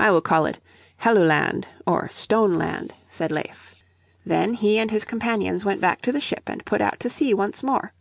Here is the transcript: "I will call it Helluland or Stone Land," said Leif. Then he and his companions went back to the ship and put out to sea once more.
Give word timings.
"I 0.00 0.10
will 0.10 0.20
call 0.20 0.46
it 0.46 0.58
Helluland 0.96 1.66
or 1.86 2.08
Stone 2.08 2.54
Land," 2.58 2.92
said 3.08 3.30
Leif. 3.30 3.72
Then 4.26 4.54
he 4.54 4.78
and 4.80 4.90
his 4.90 5.04
companions 5.04 5.64
went 5.64 5.80
back 5.80 6.02
to 6.02 6.10
the 6.10 6.18
ship 6.18 6.48
and 6.48 6.66
put 6.66 6.80
out 6.80 6.98
to 6.98 7.08
sea 7.08 7.32
once 7.34 7.62
more. 7.62 7.92